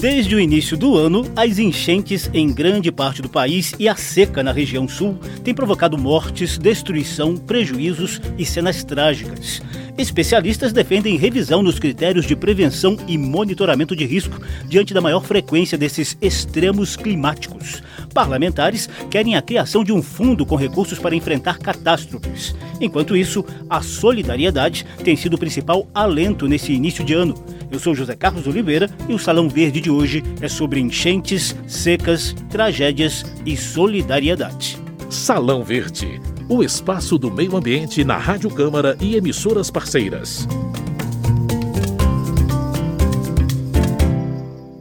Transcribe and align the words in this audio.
Desde 0.00 0.34
o 0.34 0.40
início 0.40 0.78
do 0.78 0.96
ano, 0.96 1.30
as 1.36 1.58
enchentes 1.58 2.30
em 2.32 2.50
grande 2.50 2.90
parte 2.90 3.20
do 3.20 3.28
país 3.28 3.74
e 3.78 3.86
a 3.86 3.94
seca 3.94 4.42
na 4.42 4.50
região 4.50 4.88
sul 4.88 5.18
têm 5.44 5.52
provocado 5.52 5.98
mortes, 5.98 6.56
destruição, 6.56 7.36
prejuízos 7.36 8.18
e 8.38 8.46
cenas 8.46 8.82
trágicas. 8.82 9.60
Especialistas 9.98 10.72
defendem 10.72 11.18
revisão 11.18 11.62
nos 11.62 11.78
critérios 11.78 12.24
de 12.24 12.34
prevenção 12.34 12.96
e 13.06 13.18
monitoramento 13.18 13.94
de 13.94 14.06
risco 14.06 14.40
diante 14.66 14.94
da 14.94 15.02
maior 15.02 15.22
frequência 15.22 15.76
desses 15.76 16.16
extremos 16.22 16.96
climáticos. 16.96 17.82
Parlamentares 18.12 18.88
querem 19.10 19.36
a 19.36 19.42
criação 19.42 19.84
de 19.84 19.92
um 19.92 20.02
fundo 20.02 20.44
com 20.44 20.56
recursos 20.56 20.98
para 20.98 21.14
enfrentar 21.14 21.58
catástrofes. 21.58 22.54
Enquanto 22.80 23.16
isso, 23.16 23.44
a 23.68 23.80
solidariedade 23.80 24.84
tem 25.04 25.16
sido 25.16 25.34
o 25.34 25.38
principal 25.38 25.86
alento 25.94 26.46
nesse 26.48 26.72
início 26.72 27.04
de 27.04 27.14
ano. 27.14 27.34
Eu 27.70 27.78
sou 27.78 27.94
José 27.94 28.16
Carlos 28.16 28.46
Oliveira 28.46 28.90
e 29.08 29.14
o 29.14 29.18
Salão 29.18 29.48
Verde 29.48 29.80
de 29.80 29.90
hoje 29.90 30.22
é 30.40 30.48
sobre 30.48 30.80
enchentes, 30.80 31.56
secas, 31.66 32.34
tragédias 32.48 33.24
e 33.46 33.56
solidariedade. 33.56 34.78
Salão 35.08 35.62
Verde, 35.62 36.20
o 36.48 36.62
espaço 36.62 37.18
do 37.18 37.30
meio 37.30 37.56
ambiente 37.56 38.04
na 38.04 38.16
Rádio 38.16 38.50
Câmara 38.50 38.96
e 39.00 39.16
emissoras 39.16 39.70
parceiras. 39.70 40.46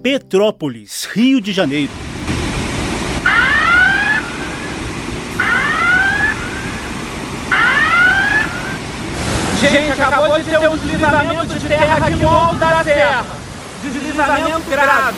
Petrópolis, 0.02 1.06
Rio 1.12 1.42
de 1.42 1.52
Janeiro. 1.52 2.09
Gente, 9.60 10.02
acabou 10.02 10.40
de 10.40 10.46
ter 10.46 10.70
um 10.70 10.78
deslizamento 10.78 11.60
de 11.60 11.68
terra 11.68 12.08
aqui 12.08 12.16
no 12.16 12.30
alto 12.30 12.56
da 12.56 12.82
serra. 12.82 13.26
Deslizamento 13.82 14.70
grave. 14.70 15.18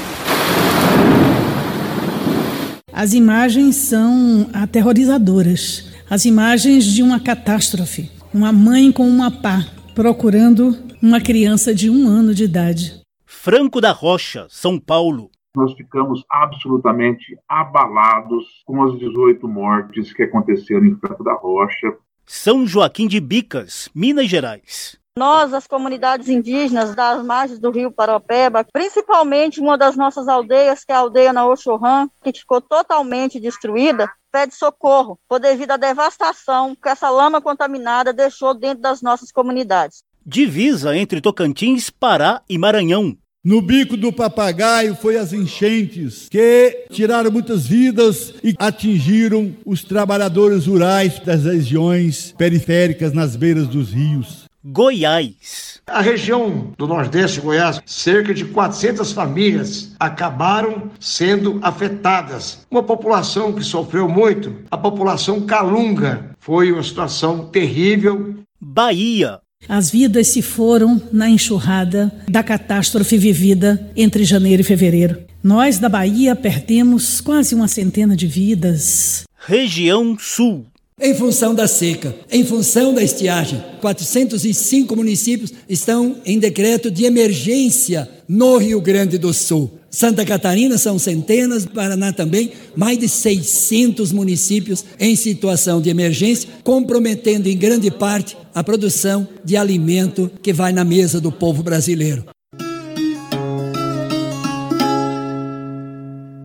As 2.91 3.13
imagens 3.13 3.75
são 3.75 4.49
aterrorizadoras. 4.51 5.93
As 6.09 6.25
imagens 6.25 6.85
de 6.85 7.03
uma 7.03 7.19
catástrofe. 7.19 8.09
Uma 8.33 8.51
mãe 8.51 8.91
com 8.91 9.07
uma 9.07 9.29
pá 9.29 9.63
procurando 9.93 10.75
uma 11.03 11.21
criança 11.21 11.73
de 11.75 11.91
um 11.91 12.07
ano 12.07 12.33
de 12.33 12.45
idade. 12.45 12.99
Franco 13.25 13.79
da 13.79 13.91
Rocha, 13.91 14.47
São 14.49 14.79
Paulo. 14.79 15.29
Nós 15.55 15.73
ficamos 15.73 16.23
absolutamente 16.27 17.37
abalados 17.47 18.63
com 18.65 18.81
as 18.83 18.97
18 18.97 19.47
mortes 19.47 20.11
que 20.13 20.23
aconteceram 20.23 20.85
em 20.85 20.95
Franco 20.95 21.23
da 21.23 21.33
Rocha. 21.33 21.95
São 22.25 22.65
Joaquim 22.65 23.07
de 23.07 23.19
Bicas, 23.19 23.89
Minas 23.93 24.27
Gerais. 24.27 24.97
Nós, 25.17 25.53
as 25.53 25.67
comunidades 25.67 26.29
indígenas 26.29 26.95
das 26.95 27.21
margens 27.23 27.59
do 27.59 27.69
rio 27.69 27.91
Paropeba, 27.91 28.65
principalmente 28.71 29.59
uma 29.59 29.77
das 29.77 29.97
nossas 29.97 30.27
aldeias, 30.27 30.85
que 30.85 30.91
é 30.91 30.95
a 30.95 30.99
aldeia 30.99 31.33
na 31.33 31.45
Oxurran, 31.45 32.07
que 32.23 32.31
ficou 32.31 32.61
totalmente 32.61 33.39
destruída, 33.39 34.09
pede 34.31 34.55
socorro 34.55 35.19
por 35.27 35.39
devido 35.39 35.71
à 35.71 35.77
devastação 35.77 36.75
que 36.81 36.87
essa 36.87 37.09
lama 37.09 37.41
contaminada 37.41 38.13
deixou 38.13 38.53
dentro 38.53 38.81
das 38.81 39.01
nossas 39.01 39.31
comunidades. 39.31 40.03
Divisa 40.25 40.95
entre 40.95 41.19
Tocantins, 41.19 41.89
Pará 41.89 42.41
e 42.47 42.57
Maranhão. 42.57 43.17
No 43.43 43.59
bico 43.59 43.97
do 43.97 44.13
papagaio 44.13 44.93
foi 44.93 45.17
as 45.17 45.33
enchentes 45.33 46.29
que 46.29 46.85
tiraram 46.91 47.31
muitas 47.31 47.65
vidas 47.65 48.35
e 48.43 48.53
atingiram 48.59 49.51
os 49.65 49.83
trabalhadores 49.83 50.67
rurais 50.67 51.17
das 51.17 51.45
regiões 51.45 52.35
periféricas 52.37 53.13
nas 53.13 53.35
beiras 53.35 53.67
dos 53.67 53.91
rios. 53.91 54.45
Goiás. 54.63 55.81
A 55.87 56.01
região 56.01 56.71
do 56.77 56.85
Nordeste 56.85 57.39
de 57.39 57.45
Goiás, 57.47 57.81
cerca 57.83 58.31
de 58.31 58.45
400 58.45 59.11
famílias 59.11 59.95
acabaram 59.99 60.91
sendo 60.99 61.59
afetadas. 61.63 62.67
Uma 62.69 62.83
população 62.83 63.53
que 63.53 63.63
sofreu 63.63 64.07
muito, 64.07 64.55
a 64.69 64.77
população 64.77 65.41
calunga. 65.47 66.29
Foi 66.37 66.71
uma 66.71 66.83
situação 66.83 67.47
terrível. 67.47 68.35
Bahia. 68.61 69.39
As 69.67 69.89
vidas 69.89 70.27
se 70.27 70.41
foram 70.41 71.01
na 71.11 71.29
enxurrada 71.29 72.11
da 72.27 72.43
catástrofe 72.43 73.17
vivida 73.17 73.91
entre 73.95 74.23
janeiro 74.23 74.61
e 74.61 74.65
fevereiro. 74.65 75.17
Nós 75.43 75.79
da 75.79 75.89
Bahia 75.89 76.35
perdemos 76.35 77.21
quase 77.21 77.55
uma 77.55 77.67
centena 77.67 78.15
de 78.15 78.27
vidas. 78.27 79.23
Região 79.45 80.15
Sul. 80.19 80.65
Em 81.03 81.15
função 81.15 81.55
da 81.55 81.67
seca, 81.67 82.13
em 82.31 82.45
função 82.45 82.93
da 82.93 83.01
estiagem, 83.01 83.59
405 83.81 84.95
municípios 84.95 85.51
estão 85.67 86.17
em 86.23 86.37
decreto 86.37 86.91
de 86.91 87.05
emergência 87.05 88.07
no 88.29 88.57
Rio 88.57 88.79
Grande 88.79 89.17
do 89.17 89.33
Sul. 89.33 89.71
Santa 89.89 90.23
Catarina 90.23 90.77
são 90.77 90.99
centenas, 90.99 91.65
Paraná 91.65 92.13
também, 92.13 92.51
mais 92.75 92.99
de 92.99 93.09
600 93.09 94.11
municípios 94.11 94.85
em 94.99 95.15
situação 95.15 95.81
de 95.81 95.89
emergência, 95.89 96.47
comprometendo 96.63 97.47
em 97.47 97.57
grande 97.57 97.89
parte 97.89 98.37
a 98.53 98.63
produção 98.63 99.27
de 99.43 99.57
alimento 99.57 100.29
que 100.43 100.53
vai 100.53 100.71
na 100.71 100.83
mesa 100.83 101.19
do 101.19 101.31
povo 101.31 101.63
brasileiro. 101.63 102.25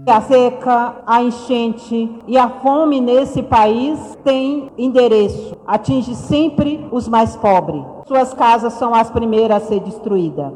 A 0.09 0.21
seca, 0.21 1.03
a 1.05 1.21
enchente 1.21 2.09
e 2.29 2.39
a 2.39 2.49
fome 2.49 3.01
nesse 3.01 3.43
país 3.43 3.99
têm 4.23 4.71
endereço, 4.79 5.57
atinge 5.67 6.15
sempre 6.15 6.87
os 6.93 7.09
mais 7.09 7.35
pobres. 7.35 7.83
Suas 8.07 8.33
casas 8.33 8.75
são 8.75 8.95
as 8.95 9.11
primeiras 9.11 9.65
a 9.65 9.67
ser 9.67 9.81
destruídas. 9.81 10.53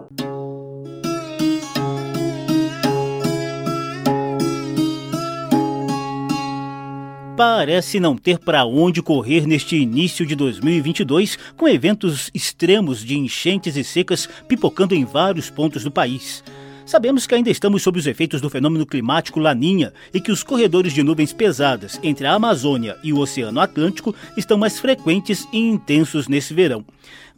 parece 7.37 7.99
não 7.99 8.19
ter 8.19 8.39
para 8.39 8.67
onde 8.67 9.01
correr 9.01 9.47
neste 9.47 9.75
início 9.75 10.27
de 10.27 10.37
2022, 10.37 11.39
com 11.57 11.67
eventos 11.67 12.31
extremos 12.35 13.03
de 13.03 13.17
enchentes 13.17 13.77
e 13.77 13.83
secas 13.83 14.29
pipocando 14.47 14.95
em 14.95 15.07
vários 15.07 15.49
pontos 15.49 15.83
do 15.83 15.91
país. 15.91 16.45
Sabemos 16.91 17.25
que 17.25 17.37
ainda 17.37 17.49
estamos 17.49 17.85
sob 17.85 18.01
os 18.01 18.07
efeitos 18.09 18.41
do 18.41 18.51
fenômeno 18.51 18.85
climático 18.85 19.39
Laninha 19.39 19.93
e 20.13 20.21
que 20.21 20.33
os 20.33 20.43
corredores 20.43 20.93
de 20.93 21.05
nuvens 21.05 21.33
pesadas 21.33 22.01
entre 22.03 22.27
a 22.27 22.35
Amazônia 22.35 22.99
e 23.01 23.13
o 23.13 23.21
Oceano 23.21 23.61
Atlântico 23.61 24.13
estão 24.37 24.59
mais 24.59 24.81
frequentes 24.81 25.47
e 25.53 25.59
intensos 25.59 26.27
nesse 26.27 26.53
verão. 26.53 26.85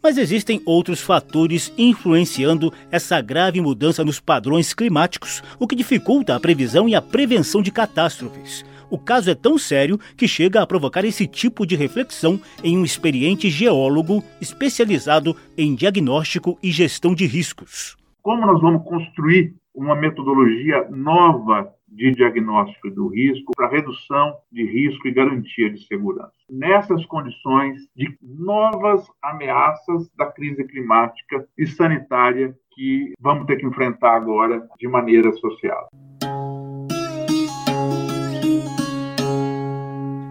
Mas 0.01 0.17
existem 0.17 0.59
outros 0.65 1.01
fatores 1.01 1.71
influenciando 1.77 2.73
essa 2.89 3.21
grave 3.21 3.61
mudança 3.61 4.03
nos 4.03 4.19
padrões 4.19 4.73
climáticos, 4.73 5.43
o 5.59 5.67
que 5.67 5.75
dificulta 5.75 6.35
a 6.35 6.39
previsão 6.39 6.89
e 6.89 6.95
a 6.95 7.01
prevenção 7.01 7.61
de 7.61 7.69
catástrofes. 7.69 8.65
O 8.89 8.97
caso 8.97 9.29
é 9.29 9.35
tão 9.35 9.59
sério 9.59 9.99
que 10.17 10.27
chega 10.27 10.63
a 10.63 10.65
provocar 10.65 11.05
esse 11.05 11.27
tipo 11.27 11.63
de 11.63 11.75
reflexão 11.75 12.41
em 12.63 12.75
um 12.75 12.83
experiente 12.83 13.51
geólogo 13.51 14.23
especializado 14.41 15.37
em 15.55 15.75
diagnóstico 15.75 16.57
e 16.63 16.71
gestão 16.71 17.13
de 17.13 17.27
riscos. 17.27 18.01
Como 18.23 18.45
nós 18.45 18.61
vamos 18.61 18.87
construir 18.87 19.53
uma 19.75 19.95
metodologia 19.95 20.87
nova 20.89 21.73
de 21.85 22.11
diagnóstico 22.11 22.89
do 22.89 23.09
risco 23.09 23.51
para 23.53 23.67
redução 23.67 24.33
de 24.49 24.63
risco 24.65 25.09
e 25.09 25.11
garantia 25.11 25.69
de 25.69 25.85
segurança. 25.85 26.31
Nessas 26.49 27.05
condições 27.05 27.81
de 27.93 28.17
novas 28.21 29.05
ameaças 29.21 30.09
da 30.15 30.31
crise 30.31 30.63
climática 30.63 31.45
e 31.57 31.67
sanitária 31.67 32.57
que 32.73 33.11
vamos 33.19 33.45
ter 33.45 33.57
que 33.57 33.65
enfrentar 33.65 34.15
agora 34.15 34.65
de 34.79 34.87
maneira 34.87 35.33
social. 35.33 35.89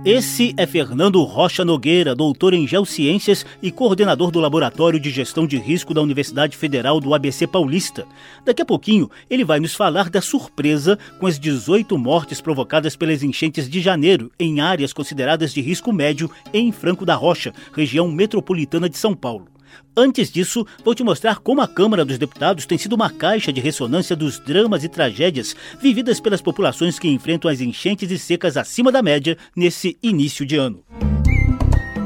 Esse 0.04 0.52
é 0.56 0.66
Fernando 0.66 1.22
Rocha 1.22 1.64
Nogueira, 1.64 2.12
doutor 2.12 2.54
em 2.54 2.66
Geociências 2.66 3.46
e 3.62 3.70
coordenador 3.70 4.32
do 4.32 4.40
Laboratório 4.40 4.98
de 4.98 5.10
Gestão 5.10 5.46
de 5.46 5.56
Risco 5.56 5.94
da 5.94 6.02
Universidade 6.02 6.56
Federal 6.56 6.98
do 6.98 7.14
ABC 7.14 7.46
Paulista. 7.46 8.04
Daqui 8.44 8.60
a 8.60 8.64
pouquinho, 8.66 9.08
ele 9.30 9.44
vai 9.44 9.60
nos 9.60 9.76
falar 9.76 10.10
da 10.10 10.20
surpresa 10.20 10.98
com 11.20 11.28
as 11.28 11.38
18 11.38 11.96
mortes 11.96 12.40
provocadas 12.40 12.96
pelas 12.96 13.22
enchentes 13.22 13.70
de 13.70 13.80
janeiro 13.80 14.28
em 14.40 14.60
áreas 14.60 14.92
consideradas 14.92 15.54
de 15.54 15.60
risco 15.60 15.92
médio 15.92 16.28
em 16.52 16.72
Franco 16.72 17.06
da 17.06 17.14
Rocha, 17.14 17.54
região 17.72 18.10
metropolitana 18.10 18.88
de 18.88 18.98
São 18.98 19.14
Paulo. 19.14 19.51
Antes 19.96 20.30
disso, 20.30 20.66
vou 20.84 20.94
te 20.94 21.02
mostrar 21.02 21.38
como 21.38 21.60
a 21.60 21.68
Câmara 21.68 22.04
dos 22.04 22.18
Deputados 22.18 22.66
tem 22.66 22.78
sido 22.78 22.94
uma 22.94 23.10
caixa 23.10 23.52
de 23.52 23.60
ressonância 23.60 24.16
dos 24.16 24.38
dramas 24.38 24.84
e 24.84 24.88
tragédias 24.88 25.54
vividas 25.80 26.20
pelas 26.20 26.40
populações 26.40 26.98
que 26.98 27.08
enfrentam 27.08 27.50
as 27.50 27.60
enchentes 27.60 28.10
e 28.10 28.18
secas 28.18 28.56
acima 28.56 28.90
da 28.90 29.02
média 29.02 29.36
nesse 29.54 29.98
início 30.02 30.46
de 30.46 30.56
ano. 30.56 30.82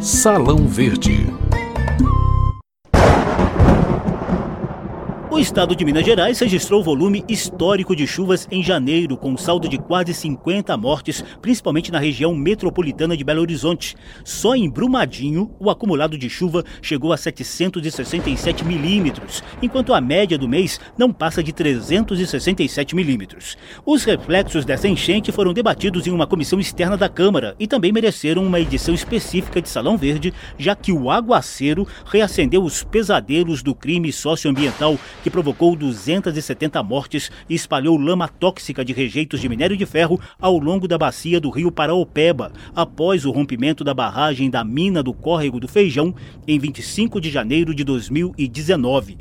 Salão 0.01 0.67
Verde. 0.67 1.27
O 5.37 5.39
estado 5.39 5.77
de 5.77 5.85
Minas 5.85 6.07
Gerais 6.07 6.39
registrou 6.39 6.83
volume 6.83 7.23
histórico 7.29 7.95
de 7.95 8.07
chuvas 8.07 8.49
em 8.51 8.63
janeiro, 8.63 9.19
com 9.19 9.33
um 9.33 9.37
saldo 9.37 9.69
de 9.69 9.77
quase 9.77 10.15
50 10.15 10.75
mortes, 10.79 11.23
principalmente 11.43 11.93
na 11.93 11.99
região 11.99 12.35
metropolitana 12.35 13.15
de 13.15 13.23
Belo 13.23 13.43
Horizonte. 13.43 13.95
Só 14.25 14.55
em 14.55 14.67
Brumadinho, 14.71 15.55
o 15.61 15.69
acumulado 15.69 16.17
de 16.17 16.31
chuva 16.31 16.65
chegou 16.81 17.13
a 17.13 17.19
767 17.19 18.65
milímetros, 18.65 19.45
enquanto 19.61 19.93
a 19.93 20.01
média 20.01 20.39
do 20.39 20.49
mês 20.49 20.81
não 20.97 21.13
passa 21.13 21.43
de 21.43 21.53
367 21.53 22.97
milímetros. 22.97 23.59
Os 23.85 24.05
reflexos 24.05 24.65
dessa 24.65 24.89
enchente 24.89 25.31
foram 25.33 25.53
debatidos 25.53 26.07
em 26.07 26.13
uma 26.13 26.27
comissão 26.27 26.59
externa 26.59 26.97
da 26.97 27.11
Câmara 27.11 27.55
e 27.61 27.67
também 27.67 27.93
mereceram 27.93 28.43
uma 28.43 28.59
edição 28.59 28.95
específica 28.95 29.61
de 29.61 29.69
Salão 29.69 29.99
Verde, 29.99 30.33
já 30.57 30.75
que 30.75 30.93
o 30.93 31.11
aguaceiro 31.11 31.87
reacendeu 32.07 32.65
os 32.65 32.83
pesadelos 32.83 33.63
do 33.63 33.75
crime 33.75 34.11
socioambiental 34.11 34.99
que 35.27 35.31
provocou 35.31 35.75
270 35.75 36.81
mortes 36.85 37.33
e 37.51 37.55
espalhou 37.57 37.97
lama 37.97 38.29
tóxica 38.29 38.85
de 38.85 38.93
rejeitos 38.93 39.41
de 39.41 39.49
minério 39.49 39.77
de 39.77 39.85
ferro 39.85 40.21
ao 40.39 40.57
longo 40.57 40.87
da 40.87 40.97
bacia 40.97 41.41
do 41.41 41.51
rio 41.51 41.73
Paraopeba, 41.73 42.53
após 42.73 43.25
o 43.25 43.33
rompimento 43.33 43.83
da 43.83 43.93
barragem 43.93 44.49
da 44.49 44.63
mina 44.63 45.03
do 45.03 45.13
Córrego 45.13 45.59
do 45.59 45.67
Feijão 45.67 46.15
em 46.47 46.61
25 46.61 47.21
de 47.21 47.29
janeiro 47.29 47.75
de 47.75 47.83
2019 47.83 49.19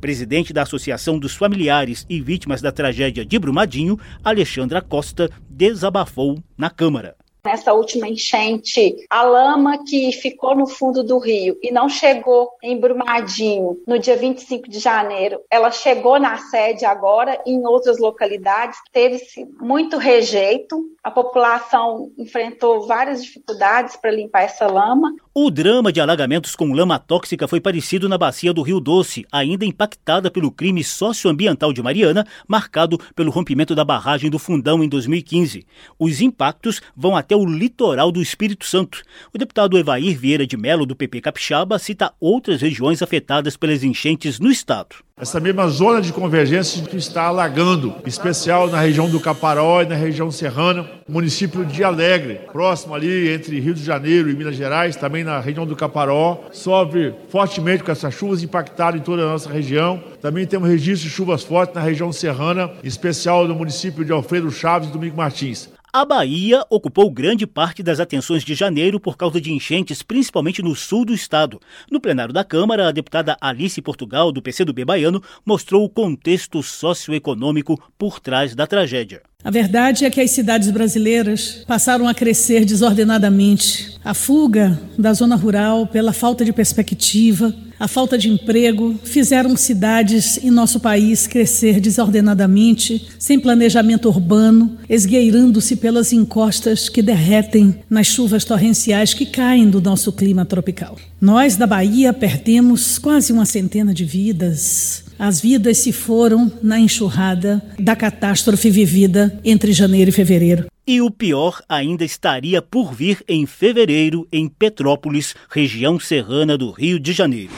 presidente 0.00 0.52
da 0.52 0.62
Associação 0.62 1.18
dos 1.18 1.34
Familiares 1.34 2.06
e 2.08 2.20
Vítimas 2.20 2.62
da 2.62 2.70
Tragédia 2.70 3.26
de 3.26 3.36
Brumadinho, 3.36 3.98
Alexandra 4.22 4.80
Costa, 4.80 5.28
desabafou 5.50 6.40
na 6.56 6.70
Câmara 6.70 7.16
nessa 7.48 7.72
última 7.72 8.06
enchente, 8.06 8.94
a 9.08 9.22
lama 9.22 9.82
que 9.82 10.12
ficou 10.12 10.54
no 10.54 10.66
fundo 10.66 11.02
do 11.02 11.18
rio 11.18 11.56
e 11.62 11.72
não 11.72 11.88
chegou 11.88 12.50
em 12.62 12.78
Brumadinho 12.78 13.78
no 13.86 13.98
dia 13.98 14.18
25 14.18 14.68
de 14.68 14.78
janeiro, 14.78 15.40
ela 15.50 15.70
chegou 15.70 16.20
na 16.20 16.36
sede 16.36 16.84
agora 16.84 17.40
e 17.46 17.52
em 17.52 17.66
outras 17.66 17.98
localidades, 17.98 18.78
teve-se 18.92 19.46
muito 19.58 19.96
rejeito, 19.96 20.76
a 21.02 21.10
população 21.10 22.12
enfrentou 22.18 22.86
várias 22.86 23.24
dificuldades 23.24 23.96
para 23.96 24.10
limpar 24.10 24.42
essa 24.42 24.66
lama. 24.66 25.14
O 25.34 25.50
drama 25.50 25.90
de 25.90 26.02
alagamentos 26.02 26.54
com 26.54 26.74
lama 26.74 26.98
tóxica 26.98 27.48
foi 27.48 27.62
parecido 27.62 28.10
na 28.10 28.18
bacia 28.18 28.52
do 28.52 28.60
Rio 28.60 28.78
Doce, 28.78 29.24
ainda 29.32 29.64
impactada 29.64 30.30
pelo 30.30 30.50
crime 30.50 30.84
socioambiental 30.84 31.72
de 31.72 31.82
Mariana, 31.82 32.26
marcado 32.46 32.98
pelo 33.14 33.30
rompimento 33.30 33.74
da 33.74 33.86
barragem 33.86 34.28
do 34.28 34.38
Fundão 34.38 34.84
em 34.84 34.88
2015. 34.88 35.64
Os 35.98 36.20
impactos 36.20 36.82
vão 36.94 37.16
até 37.16 37.37
o 37.38 37.46
litoral 37.46 38.10
do 38.10 38.20
Espírito 38.20 38.66
Santo. 38.66 39.02
O 39.32 39.38
deputado 39.38 39.78
Evair 39.78 40.18
Vieira 40.18 40.46
de 40.46 40.56
Melo, 40.56 40.84
do 40.84 40.96
PP 40.96 41.20
Capixaba, 41.20 41.78
cita 41.78 42.12
outras 42.20 42.60
regiões 42.60 43.02
afetadas 43.02 43.56
pelas 43.56 43.84
enchentes 43.84 44.38
no 44.38 44.50
estado. 44.50 44.96
Essa 45.20 45.40
mesma 45.40 45.66
zona 45.68 46.00
de 46.00 46.12
convergência 46.12 46.80
que 46.84 46.96
está 46.96 47.24
alagando, 47.24 47.92
especial 48.06 48.68
na 48.68 48.80
região 48.80 49.10
do 49.10 49.18
Caparó 49.18 49.82
e 49.82 49.86
na 49.86 49.96
região 49.96 50.30
serrana, 50.30 50.88
município 51.08 51.64
de 51.64 51.82
Alegre, 51.82 52.40
próximo 52.52 52.94
ali 52.94 53.28
entre 53.28 53.58
Rio 53.58 53.74
de 53.74 53.82
Janeiro 53.82 54.30
e 54.30 54.36
Minas 54.36 54.54
Gerais, 54.54 54.94
também 54.94 55.24
na 55.24 55.40
região 55.40 55.66
do 55.66 55.74
Caparó, 55.74 56.44
sofre 56.52 57.14
fortemente 57.28 57.82
com 57.82 57.90
essas 57.90 58.14
chuvas, 58.14 58.44
impactado 58.44 58.96
em 58.96 59.00
toda 59.00 59.22
a 59.24 59.32
nossa 59.32 59.50
região. 59.50 60.00
Também 60.20 60.46
temos 60.46 60.68
registro 60.68 61.08
de 61.08 61.14
chuvas 61.14 61.42
fortes 61.42 61.74
na 61.74 61.80
região 61.80 62.12
serrana, 62.12 62.70
especial 62.84 63.48
no 63.48 63.56
município 63.56 64.04
de 64.04 64.12
Alfredo 64.12 64.52
Chaves 64.52 64.88
e 64.88 64.92
Domingo 64.92 65.16
Martins. 65.16 65.68
A 65.90 66.04
Bahia 66.04 66.66
ocupou 66.68 67.10
grande 67.10 67.46
parte 67.46 67.82
das 67.82 67.98
atenções 67.98 68.44
de 68.44 68.54
janeiro 68.54 69.00
por 69.00 69.16
causa 69.16 69.40
de 69.40 69.50
enchentes, 69.50 70.02
principalmente 70.02 70.60
no 70.60 70.76
sul 70.76 71.02
do 71.02 71.14
estado. 71.14 71.58
No 71.90 71.98
plenário 71.98 72.34
da 72.34 72.44
Câmara, 72.44 72.88
a 72.88 72.92
deputada 72.92 73.38
Alice 73.40 73.80
Portugal, 73.80 74.30
do 74.30 74.42
PCdoB 74.42 74.84
baiano, 74.84 75.22
mostrou 75.46 75.82
o 75.82 75.88
contexto 75.88 76.62
socioeconômico 76.62 77.82
por 77.96 78.20
trás 78.20 78.54
da 78.54 78.66
tragédia. 78.66 79.22
A 79.42 79.50
verdade 79.50 80.04
é 80.04 80.10
que 80.10 80.20
as 80.20 80.30
cidades 80.30 80.70
brasileiras 80.70 81.64
passaram 81.66 82.06
a 82.06 82.12
crescer 82.12 82.66
desordenadamente. 82.66 83.98
A 84.04 84.12
fuga 84.12 84.78
da 84.98 85.14
zona 85.14 85.36
rural 85.36 85.86
pela 85.86 86.12
falta 86.12 86.44
de 86.44 86.52
perspectiva, 86.52 87.54
a 87.78 87.86
falta 87.86 88.18
de 88.18 88.28
emprego 88.28 88.98
fizeram 89.04 89.56
cidades 89.56 90.38
em 90.42 90.50
nosso 90.50 90.80
país 90.80 91.26
crescer 91.26 91.80
desordenadamente, 91.80 93.08
sem 93.18 93.38
planejamento 93.38 94.08
urbano, 94.08 94.76
esgueirando-se 94.88 95.76
pelas 95.76 96.12
encostas 96.12 96.88
que 96.88 97.02
derretem 97.02 97.76
nas 97.88 98.06
chuvas 98.06 98.44
torrenciais 98.44 99.14
que 99.14 99.26
caem 99.26 99.70
do 99.70 99.80
nosso 99.80 100.12
clima 100.12 100.44
tropical. 100.44 100.96
Nós 101.20 101.56
da 101.56 101.66
Bahia 101.66 102.12
perdemos 102.12 102.98
quase 102.98 103.32
uma 103.32 103.44
centena 103.44 103.94
de 103.94 104.04
vidas 104.04 105.04
as 105.18 105.40
vidas 105.40 105.78
se 105.78 105.92
foram 105.92 106.50
na 106.62 106.78
enxurrada 106.78 107.60
da 107.78 107.96
catástrofe 107.96 108.70
vivida 108.70 109.38
entre 109.44 109.72
janeiro 109.72 110.10
e 110.10 110.12
fevereiro. 110.12 110.66
E 110.86 111.02
o 111.02 111.10
pior 111.10 111.60
ainda 111.68 112.04
estaria 112.04 112.62
por 112.62 112.94
vir 112.94 113.22
em 113.28 113.44
fevereiro 113.44 114.26
em 114.32 114.48
Petrópolis, 114.48 115.34
região 115.50 115.98
serrana 115.98 116.56
do 116.56 116.70
Rio 116.70 117.00
de 117.00 117.12
Janeiro. 117.12 117.50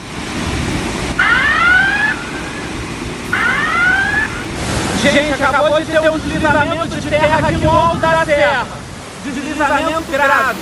Gente, 5.01 5.43
acabou 5.43 5.79
de 5.79 5.85
ter 5.87 6.11
um 6.11 6.19
deslizamento 6.19 6.87
de 6.87 7.09
terra 7.09 7.47
aqui 7.47 7.57
no 7.57 7.71
alto 7.71 7.97
da 7.97 8.23
terra. 8.23 8.67
Deslizamento 9.25 10.11
grave. 10.11 10.59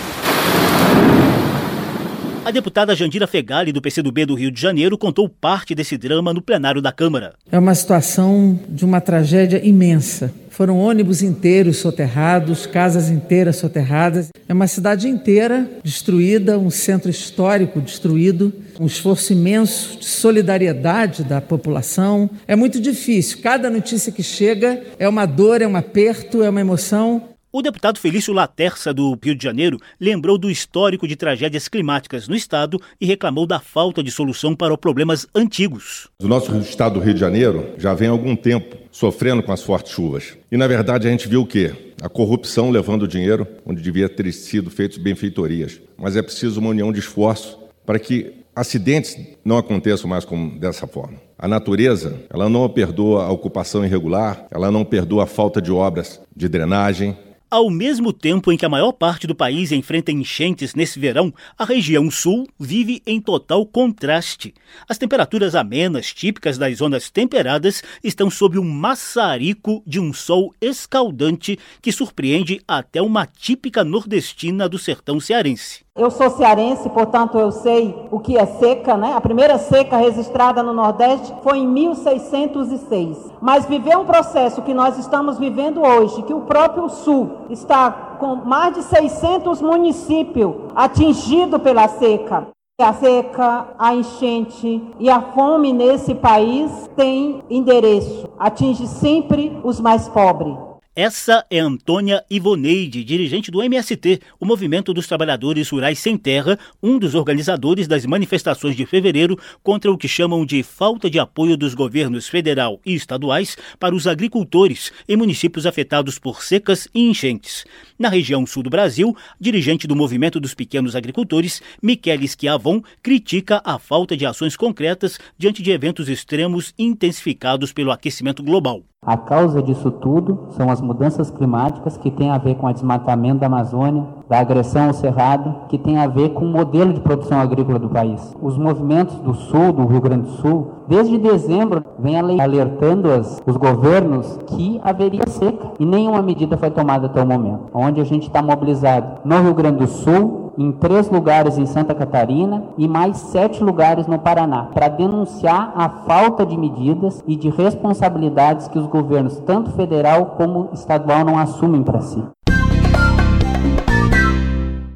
A 2.49 2.51
deputada 2.51 2.95
Jandira 2.95 3.27
Fegali, 3.27 3.71
do 3.71 3.79
PCdoB 3.79 4.25
do 4.25 4.33
Rio 4.33 4.49
de 4.49 4.59
Janeiro, 4.59 4.97
contou 4.97 5.29
parte 5.29 5.75
desse 5.75 5.95
drama 5.99 6.33
no 6.33 6.41
plenário 6.41 6.81
da 6.81 6.91
Câmara. 6.91 7.35
É 7.51 7.59
uma 7.59 7.75
situação 7.75 8.59
de 8.67 8.83
uma 8.83 8.99
tragédia 8.99 9.63
imensa. 9.63 10.33
Foram 10.49 10.79
ônibus 10.79 11.21
inteiros 11.21 11.77
soterrados, 11.77 12.65
casas 12.65 13.11
inteiras 13.11 13.57
soterradas. 13.57 14.29
É 14.47 14.51
uma 14.51 14.65
cidade 14.65 15.07
inteira 15.07 15.69
destruída, 15.83 16.57
um 16.57 16.71
centro 16.71 17.11
histórico 17.11 17.79
destruído, 17.79 18.51
um 18.79 18.87
esforço 18.87 19.31
imenso 19.31 19.99
de 19.99 20.05
solidariedade 20.05 21.23
da 21.23 21.39
população. 21.39 22.27
É 22.47 22.55
muito 22.55 22.81
difícil. 22.81 23.43
Cada 23.43 23.69
notícia 23.69 24.11
que 24.11 24.23
chega 24.23 24.81
é 24.97 25.07
uma 25.07 25.27
dor, 25.27 25.61
é 25.61 25.67
um 25.67 25.75
aperto, 25.75 26.41
é 26.41 26.49
uma 26.49 26.61
emoção. 26.61 27.29
O 27.51 27.63
deputado 27.63 27.97
Felício 27.97 28.31
Laterça, 28.31 28.93
do 28.93 29.17
Rio 29.23 29.33
de 29.33 29.43
Janeiro, 29.43 29.79
lembrou 29.99 30.37
do 30.37 30.51
histórico 30.51 31.07
de 31.07 31.15
tragédias 31.15 31.67
climáticas 31.67 32.27
no 32.27 32.35
estado 32.35 32.79
e 33.01 33.07
reclamou 33.07 33.47
da 33.47 33.59
falta 33.59 34.03
de 34.03 34.11
solução 34.11 34.55
para 34.55 34.77
problemas 34.77 35.25
antigos. 35.33 36.07
O 36.21 36.27
nosso 36.27 36.55
estado 36.59 36.99
do 36.99 36.99
Rio 36.99 37.15
de 37.15 37.19
Janeiro 37.19 37.73
já 37.75 37.95
vem 37.95 38.07
há 38.07 38.11
algum 38.11 38.35
tempo 38.35 38.77
sofrendo 38.91 39.41
com 39.41 39.51
as 39.51 39.63
fortes 39.63 39.93
chuvas. 39.93 40.37
E, 40.51 40.57
na 40.57 40.67
verdade, 40.67 41.07
a 41.07 41.11
gente 41.11 41.27
viu 41.27 41.41
o 41.41 41.45
quê? 41.45 41.73
A 41.99 42.07
corrupção 42.07 42.69
levando 42.69 43.03
o 43.03 43.07
dinheiro 43.07 43.47
onde 43.65 43.81
devia 43.81 44.07
ter 44.07 44.31
sido 44.31 44.69
feitos 44.69 44.99
benfeitorias. 44.99 45.81
Mas 45.97 46.15
é 46.15 46.21
preciso 46.21 46.59
uma 46.59 46.69
união 46.69 46.93
de 46.93 46.99
esforço 46.99 47.57
para 47.83 47.97
que 47.97 48.31
acidentes 48.55 49.17
não 49.43 49.57
aconteçam 49.57 50.07
mais 50.07 50.23
como 50.23 50.59
dessa 50.59 50.85
forma. 50.85 51.17
A 51.35 51.47
natureza, 51.47 52.21
ela 52.29 52.47
não 52.47 52.69
perdoa 52.69 53.23
a 53.23 53.31
ocupação 53.31 53.83
irregular, 53.83 54.45
ela 54.51 54.69
não 54.69 54.85
perdoa 54.85 55.23
a 55.23 55.27
falta 55.27 55.59
de 55.59 55.71
obras 55.71 56.21
de 56.35 56.47
drenagem, 56.47 57.17
ao 57.49 57.69
mesmo 57.69 58.13
tempo 58.13 58.51
em 58.51 58.57
que 58.57 58.65
a 58.65 58.69
maior 58.69 58.91
parte 58.91 59.25
do 59.25 59.33
país 59.33 59.71
enfrenta 59.71 60.11
enchentes 60.11 60.75
nesse 60.75 60.99
verão, 60.99 61.33
a 61.57 61.65
região 61.65 62.09
sul 62.11 62.47
vive 62.59 63.01
em 63.05 63.19
total 63.19 63.65
contraste. 63.65 64.53
As 64.87 64.97
temperaturas 64.97 65.55
amenas, 65.55 66.13
típicas 66.13 66.57
das 66.57 66.77
zonas 66.77 67.09
temperadas, 67.09 67.83
estão 68.03 68.29
sob 68.29 68.59
um 68.59 68.63
maçarico 68.63 69.83
de 69.85 69.99
um 69.99 70.13
sol 70.13 70.53
escaldante 70.61 71.57
que 71.81 71.91
surpreende 71.91 72.61
até 72.67 73.01
uma 73.01 73.25
típica 73.25 73.83
nordestina 73.83 74.69
do 74.69 74.77
sertão 74.77 75.19
cearense. 75.19 75.88
Eu 75.99 76.09
sou 76.09 76.29
cearense, 76.29 76.87
portanto 76.89 77.37
eu 77.37 77.51
sei 77.51 78.07
o 78.09 78.21
que 78.21 78.37
é 78.37 78.45
seca, 78.45 78.95
né? 78.95 79.11
A 79.13 79.19
primeira 79.19 79.57
seca 79.57 79.97
registrada 79.97 80.63
no 80.63 80.71
Nordeste 80.71 81.33
foi 81.43 81.57
em 81.57 81.67
1606. 81.67 83.33
Mas 83.41 83.65
viver 83.65 83.97
um 83.97 84.05
processo 84.05 84.61
que 84.61 84.73
nós 84.73 84.97
estamos 84.97 85.37
vivendo 85.37 85.81
hoje, 85.81 86.23
que 86.23 86.33
o 86.33 86.39
próprio 86.39 86.87
Sul 86.87 87.29
está 87.49 88.15
com 88.17 88.35
mais 88.35 88.75
de 88.75 88.83
600 88.83 89.61
municípios 89.61 90.55
atingidos 90.73 91.61
pela 91.61 91.89
seca. 91.89 92.47
A 92.79 92.93
seca, 92.93 93.67
a 93.77 93.93
enchente 93.93 94.81
e 94.99 95.09
a 95.09 95.19
fome 95.19 95.73
nesse 95.73 96.15
país 96.15 96.89
tem 96.95 97.43
endereço, 97.49 98.29
atinge 98.39 98.87
sempre 98.87 99.59
os 99.65 99.81
mais 99.81 100.07
pobres. 100.07 100.68
Essa 101.01 101.45
é 101.49 101.61
Antônia 101.61 102.25
Ivoneide, 102.29 103.05
dirigente 103.05 103.49
do 103.49 103.63
MST, 103.63 104.19
o 104.37 104.45
Movimento 104.45 104.93
dos 104.93 105.07
Trabalhadores 105.07 105.69
Rurais 105.69 105.97
Sem 105.97 106.17
Terra, 106.17 106.59
um 106.83 106.99
dos 106.99 107.15
organizadores 107.15 107.87
das 107.87 108.05
manifestações 108.05 108.75
de 108.75 108.85
fevereiro 108.85 109.39
contra 109.63 109.89
o 109.89 109.97
que 109.97 110.09
chamam 110.09 110.45
de 110.45 110.61
falta 110.61 111.09
de 111.09 111.17
apoio 111.17 111.55
dos 111.55 111.73
governos 111.73 112.27
federal 112.27 112.81
e 112.85 112.93
estaduais 112.95 113.55
para 113.79 113.95
os 113.95 114.07
agricultores 114.07 114.91
em 115.07 115.15
municípios 115.15 115.65
afetados 115.65 116.19
por 116.19 116.43
secas 116.43 116.85
e 116.93 116.99
enchentes. 116.99 117.63
Na 117.97 118.09
região 118.09 118.45
sul 118.45 118.63
do 118.63 118.69
Brasil, 118.69 119.15
dirigente 119.39 119.87
do 119.87 119.95
Movimento 119.95 120.37
dos 120.37 120.53
Pequenos 120.53 120.97
Agricultores, 120.97 121.61
Michele 121.81 122.27
Schiavon, 122.27 122.81
critica 123.01 123.61
a 123.63 123.79
falta 123.79 124.17
de 124.17 124.25
ações 124.25 124.57
concretas 124.57 125.17
diante 125.37 125.63
de 125.63 125.71
eventos 125.71 126.09
extremos 126.09 126.73
intensificados 126.77 127.71
pelo 127.71 127.89
aquecimento 127.89 128.43
global. 128.43 128.83
A 129.05 129.15
causa 129.15 129.63
disso 129.63 129.91
tudo 129.91 130.47
são 130.49 130.69
as 130.69 130.81
mudanças 130.81 131.31
climáticas 131.31 131.95
que 131.95 132.11
têm 132.11 132.31
a 132.31 132.37
ver 132.37 132.55
com 132.55 132.67
o 132.67 132.73
desmatamento 132.73 133.39
da 133.39 133.47
Amazônia, 133.47 134.05
da 134.27 134.39
agressão 134.39 134.87
ao 134.87 134.93
cerrado, 134.93 135.67
que 135.69 135.77
tem 135.77 135.97
a 135.97 136.05
ver 136.05 136.31
com 136.33 136.43
o 136.43 136.49
modelo 136.49 136.93
de 136.93 136.99
produção 136.99 137.39
agrícola 137.39 137.79
do 137.79 137.87
país. 137.87 138.35
Os 138.41 138.57
movimentos 138.57 139.15
do 139.21 139.33
sul, 139.33 139.71
do 139.71 139.85
Rio 139.85 140.01
Grande 140.01 140.23
do 140.23 140.33
Sul, 140.33 140.71
desde 140.85 141.17
dezembro, 141.17 141.81
vêm 141.97 142.19
alertando 142.19 143.09
os 143.45 143.55
governos 143.55 144.37
que 144.47 144.81
haveria 144.83 145.25
seca 145.27 145.71
e 145.79 145.85
nenhuma 145.85 146.21
medida 146.21 146.57
foi 146.57 146.69
tomada 146.69 147.05
até 147.05 147.23
o 147.23 147.25
momento. 147.25 147.69
Onde 147.73 148.01
a 148.01 148.03
gente 148.03 148.27
está 148.27 148.41
mobilizado 148.41 149.21
no 149.23 149.41
Rio 149.41 149.53
Grande 149.53 149.77
do 149.77 149.87
Sul, 149.87 150.48
em 150.59 150.73
três 150.73 151.09
lugares 151.09 151.57
em 151.57 151.65
Santa 151.65 151.95
Catarina 151.95 152.65
e 152.77 152.85
mais 152.85 153.15
sete 153.15 153.63
lugares 153.63 154.05
no 154.07 154.19
Paraná, 154.19 154.63
para 154.63 154.89
denunciar 154.89 155.71
a 155.73 155.87
falta 156.05 156.45
de 156.45 156.57
medidas 156.57 157.23
e 157.25 157.37
de 157.37 157.49
responsabilidades 157.49 158.67
que 158.67 158.77
os 158.77 158.85
governos, 158.85 159.39
tanto 159.45 159.71
federal 159.71 160.35
como 160.35 160.69
estadual, 160.73 161.23
não 161.23 161.37
assumem 161.37 161.81
para 161.81 162.01
si. 162.01 162.21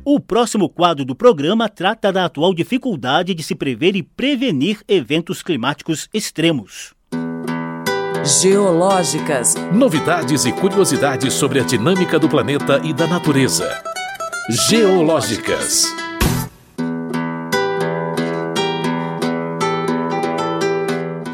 O 0.03 0.19
próximo 0.19 0.67
quadro 0.67 1.05
do 1.05 1.15
programa 1.15 1.69
trata 1.69 2.11
da 2.11 2.25
atual 2.25 2.53
dificuldade 2.53 3.33
de 3.33 3.41
se 3.41 3.55
prever 3.55 3.95
e 3.95 4.03
prevenir 4.03 4.81
eventos 4.85 5.41
climáticos 5.41 6.09
extremos. 6.13 6.93
Geológicas. 8.41 9.55
Novidades 9.71 10.45
e 10.45 10.51
curiosidades 10.51 11.33
sobre 11.33 11.61
a 11.61 11.63
dinâmica 11.63 12.19
do 12.19 12.27
planeta 12.27 12.81
e 12.83 12.93
da 12.93 13.07
natureza. 13.07 13.92
Geológicas. 14.49 15.85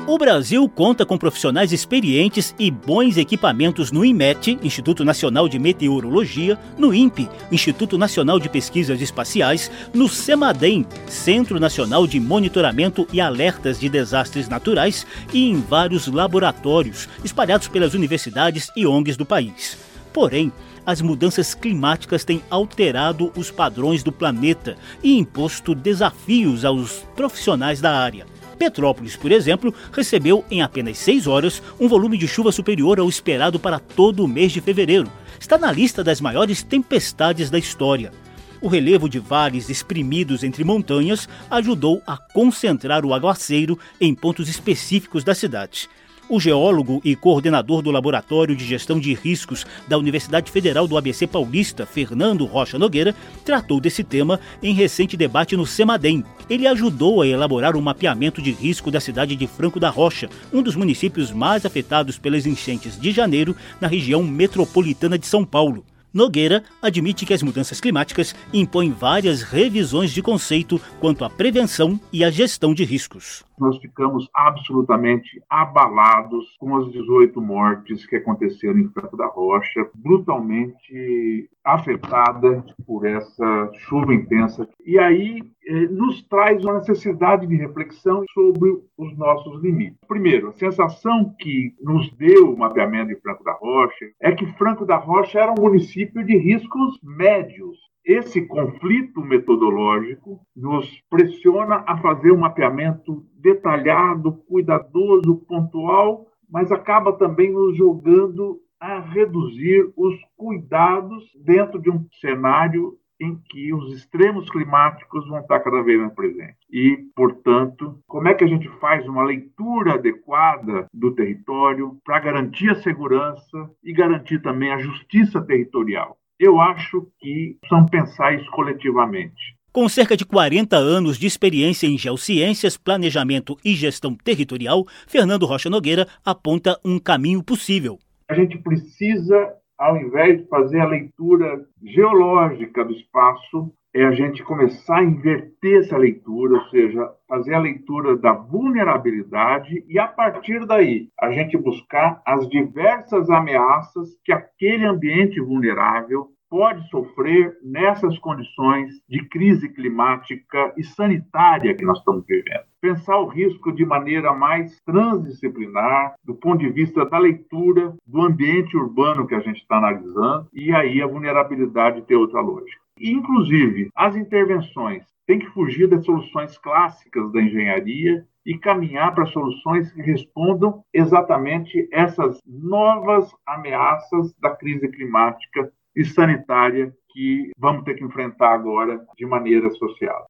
O 0.05 0.15
Brasil 0.15 0.69
conta 0.69 1.07
com 1.07 1.17
profissionais 1.17 1.73
experientes 1.73 2.53
e 2.59 2.69
bons 2.69 3.17
equipamentos 3.17 3.91
no 3.91 4.05
IMET, 4.05 4.59
Instituto 4.61 5.03
Nacional 5.03 5.49
de 5.49 5.57
Meteorologia, 5.57 6.55
no 6.77 6.93
INPE, 6.93 7.27
Instituto 7.51 7.97
Nacional 7.97 8.39
de 8.39 8.47
Pesquisas 8.47 9.01
Espaciais, 9.01 9.71
no 9.91 10.07
CEMADEM, 10.07 10.85
Centro 11.07 11.59
Nacional 11.59 12.05
de 12.05 12.19
Monitoramento 12.19 13.07
e 13.11 13.19
Alertas 13.19 13.79
de 13.79 13.89
Desastres 13.89 14.47
Naturais, 14.47 15.07
e 15.33 15.49
em 15.49 15.59
vários 15.59 16.05
laboratórios 16.05 17.09
espalhados 17.23 17.67
pelas 17.67 17.95
universidades 17.95 18.69
e 18.75 18.85
ONGs 18.85 19.17
do 19.17 19.25
país. 19.25 19.79
Porém, 20.13 20.51
as 20.89 21.01
mudanças 21.01 21.53
climáticas 21.53 22.23
têm 22.23 22.41
alterado 22.49 23.31
os 23.37 23.51
padrões 23.51 24.01
do 24.01 24.11
planeta 24.11 24.75
e 25.03 25.19
imposto 25.19 25.75
desafios 25.75 26.65
aos 26.65 27.05
profissionais 27.15 27.79
da 27.79 27.95
área. 27.95 28.25
Petrópolis, 28.57 29.15
por 29.15 29.31
exemplo, 29.31 29.71
recebeu 29.93 30.43
em 30.49 30.63
apenas 30.63 30.97
seis 30.97 31.27
horas 31.27 31.61
um 31.79 31.87
volume 31.87 32.17
de 32.17 32.27
chuva 32.27 32.51
superior 32.51 32.99
ao 32.99 33.07
esperado 33.07 33.59
para 33.59 33.77
todo 33.77 34.23
o 34.23 34.27
mês 34.27 34.51
de 34.51 34.61
fevereiro. 34.61 35.11
Está 35.39 35.59
na 35.59 35.71
lista 35.71 36.03
das 36.03 36.19
maiores 36.19 36.63
tempestades 36.63 37.51
da 37.51 37.59
história. 37.59 38.11
O 38.59 38.67
relevo 38.67 39.07
de 39.07 39.19
vales 39.19 39.69
exprimidos 39.69 40.43
entre 40.43 40.63
montanhas 40.63 41.29
ajudou 41.51 42.01
a 42.07 42.17
concentrar 42.17 43.05
o 43.05 43.13
aguaceiro 43.13 43.77
em 44.01 44.15
pontos 44.15 44.49
específicos 44.49 45.23
da 45.23 45.35
cidade. 45.35 45.87
O 46.29 46.39
geólogo 46.39 47.01
e 47.03 47.15
coordenador 47.15 47.81
do 47.81 47.89
Laboratório 47.89 48.55
de 48.55 48.63
Gestão 48.63 48.99
de 48.99 49.15
Riscos 49.15 49.65
da 49.87 49.97
Universidade 49.97 50.51
Federal 50.51 50.87
do 50.87 50.95
ABC 50.95 51.25
Paulista, 51.25 51.87
Fernando 51.87 52.45
Rocha 52.45 52.77
Nogueira, 52.77 53.15
tratou 53.43 53.81
desse 53.81 54.03
tema 54.03 54.39
em 54.61 54.71
recente 54.71 55.17
debate 55.17 55.57
no 55.57 55.65
Semadem. 55.65 56.23
Ele 56.47 56.67
ajudou 56.67 57.23
a 57.23 57.27
elaborar 57.27 57.75
um 57.75 57.81
mapeamento 57.81 58.43
de 58.43 58.51
risco 58.51 58.91
da 58.91 58.99
cidade 58.99 59.35
de 59.35 59.47
Franco 59.47 59.79
da 59.79 59.89
Rocha, 59.89 60.29
um 60.53 60.61
dos 60.61 60.75
municípios 60.75 61.31
mais 61.31 61.65
afetados 61.65 62.19
pelas 62.19 62.45
enchentes 62.45 62.95
de 62.99 63.11
janeiro 63.11 63.55
na 63.81 63.87
região 63.87 64.21
metropolitana 64.21 65.17
de 65.17 65.25
São 65.25 65.43
Paulo. 65.43 65.83
Nogueira 66.13 66.63
admite 66.79 67.25
que 67.25 67.33
as 67.33 67.41
mudanças 67.41 67.81
climáticas 67.81 68.35
impõem 68.53 68.91
várias 68.91 69.41
revisões 69.41 70.11
de 70.11 70.21
conceito 70.21 70.79
quanto 70.99 71.25
à 71.25 71.29
prevenção 71.29 71.99
e 72.13 72.23
à 72.23 72.29
gestão 72.29 72.71
de 72.71 72.83
riscos. 72.83 73.48
Nós 73.59 73.77
ficamos 73.77 74.29
absolutamente 74.33 75.41
abalados 75.49 76.55
com 76.59 76.77
as 76.77 76.91
18 76.91 77.41
mortes 77.41 78.05
que 78.05 78.15
aconteceram 78.15 78.79
em 78.79 78.89
Franco 78.89 79.17
da 79.17 79.27
Rocha, 79.27 79.87
brutalmente 79.93 81.49
afetada 81.63 82.63
por 82.85 83.05
essa 83.05 83.71
chuva 83.73 84.13
intensa. 84.13 84.67
E 84.85 84.97
aí 84.97 85.41
eh, 85.67 85.87
nos 85.87 86.23
traz 86.23 86.63
uma 86.63 86.75
necessidade 86.75 87.45
de 87.45 87.55
reflexão 87.55 88.23
sobre 88.33 88.71
os 88.97 89.17
nossos 89.17 89.61
limites. 89.61 89.99
Primeiro, 90.07 90.49
a 90.49 90.53
sensação 90.53 91.33
que 91.37 91.75
nos 91.81 92.11
deu 92.13 92.53
o 92.53 92.57
mapeamento 92.57 93.09
de 93.09 93.21
Franco 93.21 93.43
da 93.43 93.53
Rocha 93.53 94.05
é 94.19 94.31
que 94.31 94.45
Franco 94.53 94.85
da 94.85 94.97
Rocha 94.97 95.39
era 95.39 95.51
um 95.51 95.61
município 95.61 96.23
de 96.25 96.37
riscos 96.37 96.99
médios. 97.03 97.77
Esse 98.09 98.41
conflito 98.47 99.21
metodológico 99.21 100.41
nos 100.55 100.99
pressiona 101.11 101.83
a 101.85 101.95
fazer 101.97 102.31
um 102.31 102.39
mapeamento 102.39 103.23
detalhado, 103.35 104.31
cuidadoso, 104.49 105.45
pontual, 105.47 106.25
mas 106.49 106.71
acaba 106.71 107.13
também 107.13 107.53
nos 107.53 107.77
jogando 107.77 108.59
a 108.79 108.99
reduzir 108.99 109.93
os 109.95 110.15
cuidados 110.35 111.23
dentro 111.45 111.79
de 111.79 111.91
um 111.91 112.03
cenário 112.19 112.97
em 113.21 113.35
que 113.35 113.71
os 113.75 113.93
extremos 113.93 114.49
climáticos 114.49 115.27
vão 115.27 115.41
estar 115.41 115.59
cada 115.59 115.83
vez 115.83 115.99
mais 115.99 116.13
presentes. 116.13 116.57
E, 116.71 116.97
portanto, 117.15 117.99
como 118.07 118.27
é 118.27 118.33
que 118.33 118.43
a 118.43 118.47
gente 118.47 118.67
faz 118.79 119.07
uma 119.07 119.23
leitura 119.23 119.93
adequada 119.93 120.87
do 120.91 121.13
território 121.13 121.99
para 122.03 122.19
garantir 122.19 122.71
a 122.71 122.81
segurança 122.81 123.69
e 123.83 123.93
garantir 123.93 124.41
também 124.41 124.71
a 124.71 124.79
justiça 124.79 125.39
territorial? 125.39 126.18
Eu 126.39 126.59
acho 126.59 127.07
que 127.19 127.57
precisamos 127.59 127.89
pensar 127.89 128.33
isso 128.33 128.49
coletivamente. 128.51 129.57
Com 129.71 129.87
cerca 129.87 130.17
de 130.17 130.25
40 130.25 130.75
anos 130.75 131.17
de 131.17 131.27
experiência 131.27 131.85
em 131.85 131.97
geociências, 131.97 132.77
planejamento 132.77 133.57
e 133.63 133.75
gestão 133.75 134.15
territorial, 134.15 134.85
Fernando 135.07 135.45
Rocha 135.45 135.69
Nogueira 135.69 136.07
aponta 136.25 136.79
um 136.83 136.97
caminho 136.97 137.43
possível 137.43 137.99
a 138.29 138.35
gente 138.35 138.59
precisa, 138.59 139.53
ao 139.77 139.97
invés 139.97 140.39
de 140.39 140.47
fazer 140.47 140.79
a 140.79 140.87
leitura 140.87 141.65
geológica 141.83 142.85
do 142.85 142.93
espaço, 142.93 143.73
é 143.93 144.05
a 144.05 144.11
gente 144.11 144.43
começar 144.43 144.97
a 144.97 145.03
inverter 145.03 145.79
essa 145.79 145.97
leitura, 145.97 146.55
ou 146.55 146.69
seja, 146.69 147.09
fazer 147.27 147.53
a 147.53 147.59
leitura 147.59 148.15
da 148.17 148.33
vulnerabilidade 148.33 149.83
e, 149.87 149.97
a 149.97 150.07
partir 150.07 150.65
daí, 150.65 151.09
a 151.19 151.31
gente 151.31 151.57
buscar 151.57 152.21
as 152.25 152.47
diversas 152.49 153.29
ameaças 153.29 154.09
que 154.23 154.31
aquele 154.31 154.85
ambiente 154.85 155.39
vulnerável 155.39 156.29
pode 156.49 156.87
sofrer 156.89 157.55
nessas 157.63 158.17
condições 158.19 158.89
de 159.07 159.23
crise 159.29 159.69
climática 159.69 160.73
e 160.75 160.83
sanitária 160.83 161.75
que 161.75 161.85
nós 161.85 161.99
estamos 161.99 162.25
vivendo. 162.25 162.63
Pensar 162.81 163.17
o 163.17 163.27
risco 163.27 163.71
de 163.71 163.85
maneira 163.85 164.33
mais 164.33 164.79
transdisciplinar, 164.83 166.15
do 166.23 166.33
ponto 166.33 166.59
de 166.59 166.69
vista 166.69 167.05
da 167.05 167.19
leitura 167.19 167.93
do 168.05 168.21
ambiente 168.21 168.75
urbano 168.75 169.27
que 169.27 169.35
a 169.35 169.39
gente 169.39 169.61
está 169.61 169.77
analisando, 169.77 170.47
e 170.53 170.73
aí 170.73 171.01
a 171.01 171.07
vulnerabilidade 171.07 172.01
ter 172.01 172.15
outra 172.15 172.41
lógica. 172.41 172.81
E, 172.99 173.11
inclusive, 173.11 173.89
as 173.95 174.15
intervenções 174.15 175.03
têm 175.25 175.39
que 175.39 175.49
fugir 175.51 175.87
das 175.87 176.03
soluções 176.03 176.57
clássicas 176.57 177.31
da 177.31 177.41
engenharia 177.41 178.25
e 178.45 178.57
caminhar 178.57 179.13
para 179.13 179.25
soluções 179.27 179.91
que 179.91 180.01
respondam 180.01 180.83
exatamente 180.93 181.87
essas 181.93 182.39
novas 182.45 183.29
ameaças 183.45 184.33
da 184.41 184.55
crise 184.55 184.87
climática 184.89 185.71
e 185.95 186.03
sanitária 186.03 186.93
que 187.11 187.51
vamos 187.57 187.83
ter 187.83 187.95
que 187.95 188.03
enfrentar 188.03 188.53
agora 188.53 189.05
de 189.17 189.25
maneira 189.25 189.69
social. 189.71 190.25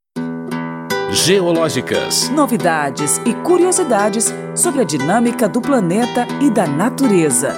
Geológicas. 1.11 2.29
Novidades 2.29 3.17
e 3.19 3.33
curiosidades 3.43 4.31
sobre 4.55 4.81
a 4.81 4.83
dinâmica 4.83 5.49
do 5.49 5.61
planeta 5.61 6.27
e 6.41 6.51
da 6.51 6.67
natureza. 6.67 7.57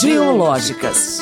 Geológicas. 0.00 1.18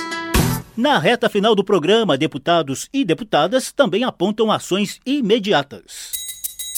Na 0.76 0.99
reta 0.99 1.28
final 1.28 1.54
do 1.54 1.62
programa, 1.62 2.19
deputados 2.19 2.88
e 2.93 3.04
deputadas 3.04 3.71
também 3.71 4.02
apontam 4.02 4.50
ações 4.50 4.99
imediatas. 5.07 6.11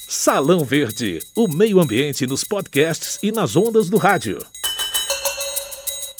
Salão 0.06 0.62
Verde, 0.64 1.20
o 1.34 1.48
meio 1.48 1.80
ambiente 1.80 2.26
nos 2.26 2.44
podcasts 2.44 3.18
e 3.22 3.32
nas 3.32 3.56
ondas 3.56 3.88
do 3.88 3.96
rádio. 3.96 4.38